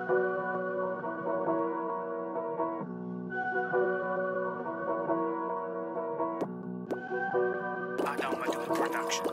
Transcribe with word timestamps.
I 0.00 0.06
know 8.16 8.30
I'm 8.32 8.50
doing 8.50 8.66
production. 8.66 9.26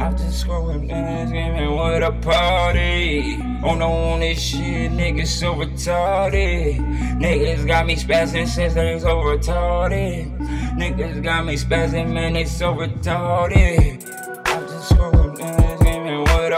I'm 0.00 0.16
just 0.16 0.46
scrolling 0.46 0.88
bands, 0.88 1.32
gaming 1.32 1.74
with 1.76 2.02
a 2.04 2.12
party. 2.22 3.42
On 3.64 3.80
the 3.80 3.84
on 3.84 4.20
this 4.20 4.40
shit, 4.40 4.92
niggas 4.92 5.26
so 5.26 5.54
retarded. 5.54 6.78
Niggas 7.20 7.66
got 7.66 7.86
me 7.86 7.96
spazzing 7.96 8.46
since 8.46 8.74
they 8.74 8.98
so 9.00 9.16
retarded. 9.16 10.38
Niggas 10.78 11.22
got 11.24 11.44
me 11.44 11.56
spazzing, 11.56 12.12
man, 12.12 12.34
they 12.34 12.44
so 12.44 12.72
retarded. 12.72 13.99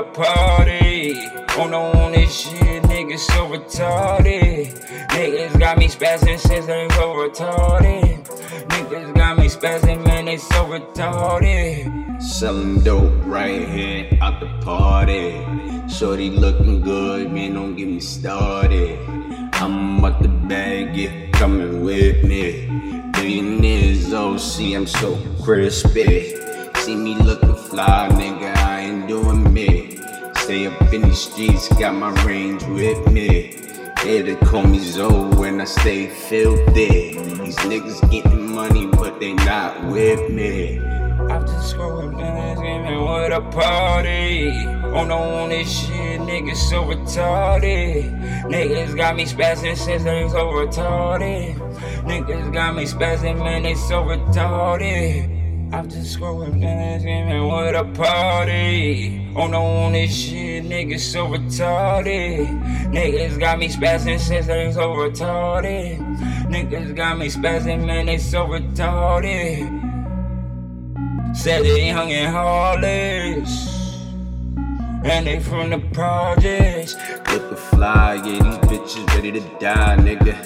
Party. 0.04 1.14
On 1.58 1.74
on 1.74 2.12
this 2.12 2.34
shit, 2.34 2.82
niggas 2.84 3.20
so 3.20 3.46
retarded. 3.46 4.72
Niggas 5.08 5.58
got 5.58 5.78
me 5.78 5.88
spazzing 5.88 6.38
since 6.38 6.66
they 6.66 6.88
so 6.90 7.14
retarded. 7.14 8.24
Niggas 8.68 9.14
got 9.14 9.38
me 9.38 9.48
spazzing, 9.48 10.04
man, 10.06 10.24
they 10.24 10.36
so 10.36 10.64
retarded. 10.66 12.22
Selling 12.22 12.80
dope 12.82 13.12
right 13.24 13.68
here 13.68 14.08
out 14.20 14.40
the 14.40 14.48
party. 14.64 15.44
Shorty 15.88 16.30
looking 16.30 16.80
good, 16.80 17.30
man, 17.30 17.54
don't 17.54 17.76
get 17.76 17.88
me 17.88 18.00
started. 18.00 18.98
I'm 19.54 20.04
out 20.04 20.22
the 20.22 20.28
bag, 20.28 20.98
it 20.98 21.32
coming 21.32 21.84
with 21.84 22.24
me. 22.24 22.68
Billionaires 23.12 24.12
oh, 24.12 24.36
see, 24.36 24.74
I'm 24.74 24.86
so 24.86 25.18
crispy. 25.42 26.36
See 26.76 26.96
me 26.96 27.14
looking 27.14 27.54
fly, 27.54 28.08
nigga, 28.12 28.61
Stay 30.52 30.66
up 30.66 30.92
in 30.92 31.00
the 31.00 31.14
streets, 31.14 31.66
got 31.78 31.94
my 31.94 32.10
range 32.24 32.62
with 32.64 33.10
me. 33.10 33.56
They 34.04 34.36
call 34.44 34.64
me 34.64 34.80
Zoe 34.80 35.34
when 35.38 35.62
I 35.62 35.64
stay 35.64 36.08
filthy. 36.08 37.16
These 37.16 37.56
niggas 37.56 38.10
getting 38.10 38.52
money, 38.54 38.86
but 38.86 39.18
they 39.18 39.32
not 39.32 39.82
with 39.86 40.28
me. 40.28 40.76
Just 40.76 41.74
scrolling 41.74 42.18
bands, 42.18 42.60
gaming 42.60 43.00
with 43.00 43.32
a 43.32 43.40
party. 43.50 44.50
On 44.92 45.08
the 45.08 45.14
on 45.14 45.48
this 45.48 45.86
shit, 45.86 46.20
niggas 46.20 46.56
so 46.68 46.84
retarded. 46.84 48.12
Niggas 48.42 48.94
got 48.94 49.16
me 49.16 49.24
spazzing 49.24 49.74
since 49.74 50.04
they 50.04 50.28
so 50.28 50.50
retarded. 50.50 51.56
Niggas 52.04 52.52
got 52.52 52.76
me 52.76 52.84
spazzing, 52.84 53.38
man, 53.38 53.62
they 53.62 53.74
so 53.74 54.02
retarded. 54.02 55.41
I'm 55.72 55.88
just 55.88 56.18
scrolling 56.18 56.60
bands, 56.60 57.02
gaming 57.02 57.48
with 57.48 57.74
a 57.74 57.84
party. 57.96 59.26
On 59.34 59.54
on 59.54 59.92
this 59.92 60.14
shit, 60.14 60.64
niggas 60.64 61.00
so 61.00 61.28
retarded. 61.28 62.46
Niggas 62.92 63.40
got 63.40 63.58
me 63.58 63.68
spazzing 63.68 64.20
since 64.20 64.48
they 64.48 64.70
so 64.70 64.90
retarded. 64.90 65.96
Niggas 66.50 66.94
got 66.94 67.16
me 67.16 67.30
spazzing, 67.30 67.86
man, 67.86 68.04
they 68.04 68.18
so 68.18 68.46
retarded. 68.46 69.64
Said 71.34 71.64
they 71.64 71.88
hung 71.88 72.10
in 72.10 72.30
Hollis. 72.30 74.04
And 75.04 75.26
they 75.26 75.40
from 75.40 75.70
the 75.70 75.78
projects. 75.94 76.96
Looking 77.32 77.56
fly, 77.56 78.14
yeah, 78.16 78.42
these 78.42 78.58
bitches 78.68 79.06
ready 79.14 79.32
to 79.32 79.40
die, 79.58 79.96
nigga. 79.96 80.36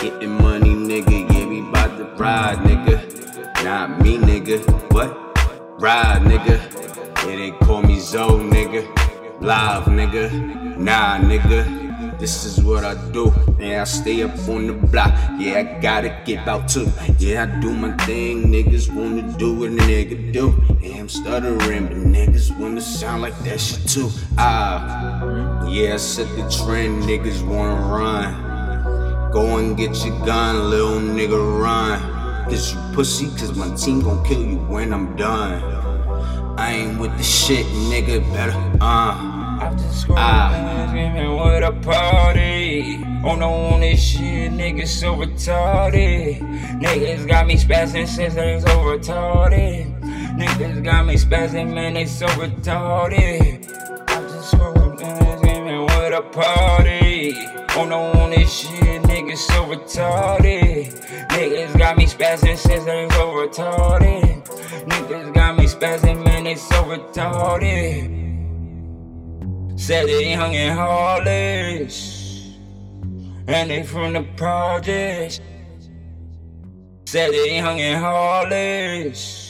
Getting 0.00 0.40
money, 0.40 0.70
nigga, 0.70 1.32
yeah, 1.32 1.46
we 1.46 1.62
bout 1.62 1.98
to 1.98 2.04
ride, 2.16 2.58
nigga. 2.58 3.17
Not 3.64 4.00
me, 4.00 4.18
nigga, 4.18 4.58
what? 4.92 5.10
Ride, 5.80 6.22
nigga. 6.22 6.56
Yeah, 7.26 7.36
they 7.36 7.50
call 7.66 7.82
me 7.82 7.98
Zoe, 7.98 8.44
nigga. 8.44 8.86
Live, 9.40 9.84
nigga. 9.84 10.76
Nah, 10.76 11.18
nigga. 11.18 11.88
This 12.18 12.44
is 12.44 12.60
what 12.64 12.84
I 12.84 12.94
do, 13.12 13.32
yeah, 13.60 13.82
I 13.82 13.84
stay 13.84 14.24
up 14.24 14.36
on 14.48 14.66
the 14.66 14.72
block, 14.72 15.14
yeah, 15.38 15.58
I 15.58 15.80
gotta 15.80 16.20
get 16.24 16.48
out 16.48 16.68
too. 16.68 16.88
Yeah, 17.16 17.44
I 17.44 17.60
do 17.60 17.72
my 17.72 17.96
thing, 18.06 18.46
niggas 18.46 18.92
wanna 18.92 19.22
do 19.38 19.54
what 19.54 19.68
a 19.70 19.72
nigga 19.72 20.32
do. 20.32 20.52
Yeah, 20.80 20.96
I'm 20.96 21.08
stuttering, 21.08 21.86
but 21.86 21.96
niggas 21.96 22.58
wanna 22.58 22.80
sound 22.80 23.22
like 23.22 23.38
that 23.44 23.60
shit 23.60 23.88
too. 23.88 24.10
Ah, 24.36 25.64
yeah, 25.68 25.94
I 25.94 25.96
set 25.98 26.26
the 26.34 26.42
trend, 26.50 27.04
niggas 27.04 27.46
wanna 27.46 27.80
run. 27.86 29.30
Go 29.30 29.58
and 29.58 29.76
get 29.76 30.04
your 30.04 30.18
gun, 30.26 30.70
little 30.70 30.98
nigga, 30.98 31.38
run. 31.60 32.17
Cause 32.48 32.72
you 32.74 32.80
pussy, 32.94 33.26
cause 33.38 33.56
my 33.56 33.74
team 33.76 34.00
gon' 34.00 34.24
kill 34.24 34.42
you 34.42 34.56
when 34.56 34.92
I'm 34.92 35.14
done. 35.16 35.62
I 36.58 36.72
ain't 36.72 36.98
with 36.98 37.16
the 37.16 37.22
shit, 37.22 37.66
nigga, 37.66 38.20
better, 38.32 38.52
uh. 38.80 39.14
I'm 39.60 39.76
just 39.76 40.06
scrolling 40.06 40.16
Ah. 40.18 40.90
gaming 40.94 41.36
with 41.36 41.62
a 41.62 41.72
party. 41.82 43.04
On 43.24 43.38
the 43.40 43.44
on 43.44 43.80
this 43.80 44.00
shit, 44.02 44.52
nigga, 44.52 44.86
so 44.86 45.14
retarded. 45.16 46.40
Niggas 46.80 47.26
got 47.28 47.46
me 47.46 47.56
spazzing 47.56 48.06
since 48.08 48.34
they 48.34 48.58
so 48.60 48.68
retarded. 48.78 49.92
Niggas 50.38 50.82
got 50.82 51.04
me 51.06 51.16
spazzing, 51.16 51.74
man, 51.74 51.94
they 51.94 52.06
so 52.06 52.26
retarded. 52.28 53.68
I'm 54.08 54.28
just 54.28 54.54
scrolling 54.54 54.98
bands, 54.98 55.42
gaming 55.42 55.82
with 55.82 56.14
a 56.14 56.22
party. 56.22 57.34
On 57.76 57.88
the 57.90 57.94
on 57.96 58.30
this 58.30 58.50
shit, 58.52 58.97
niggas 59.38 59.46
so 59.46 59.64
retarded. 59.64 61.28
Niggas 61.28 61.78
got 61.78 61.96
me 61.96 62.06
spazzing 62.06 62.84
they 62.84 63.08
so 63.10 63.32
retarded. 63.32 64.44
Niggas 64.86 65.34
got 65.34 65.56
me 65.56 65.66
spazzing, 65.66 66.24
man, 66.24 66.44
they 66.44 66.54
so 66.54 66.84
retarded. 66.84 68.18
Said 69.78 70.06
they 70.06 70.32
hung 70.34 70.54
in 70.54 70.76
Hollis. 70.76 72.54
And 73.46 73.70
they 73.70 73.82
from 73.82 74.12
the 74.12 74.22
projects. 74.36 75.40
Said 77.06 77.32
they 77.32 77.58
hung 77.58 77.78
in 77.78 77.98
Hollis. 77.98 79.47